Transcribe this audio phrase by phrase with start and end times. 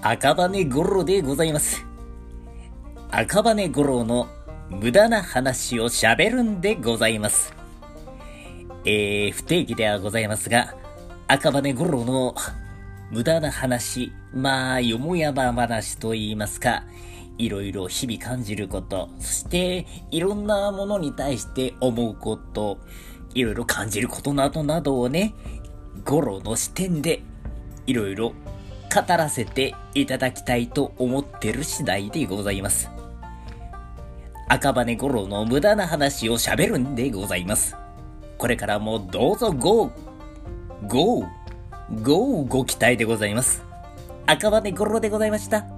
[0.00, 1.84] 赤羽五郎でございます。
[3.10, 4.28] 赤羽五郎の
[4.70, 7.52] 無駄な話を喋るんでございます。
[8.84, 10.76] えー、不定期ではございますが、
[11.26, 12.36] 赤羽五郎の
[13.10, 16.84] 無駄な話、まあ、よもやま話と言いますか、
[17.36, 22.78] いろいろ日々感じること、そしていろんなものに対して思うこと、
[23.34, 25.34] いろいろ感じることなどなどをね、
[26.04, 27.20] 吾朗の視点で
[27.86, 28.32] いろいろ
[29.02, 32.90] 語らせていただきたいと思ってる次第でございます。
[34.48, 37.76] 赤羽根吾朗の無駄な話を喋るんでございます。
[38.38, 39.90] これからもどうぞゴー、
[40.88, 41.28] ゴー、
[42.02, 43.62] ゴーご期待でございます。
[44.26, 45.77] 赤羽根吾朗でございました。